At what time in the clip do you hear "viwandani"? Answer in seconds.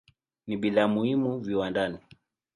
1.39-1.97